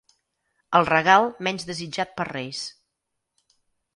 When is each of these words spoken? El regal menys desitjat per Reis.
El 0.79 0.85
regal 0.89 1.27
menys 1.49 1.67
desitjat 1.69 2.17
per 2.21 2.27
Reis. 2.31 2.61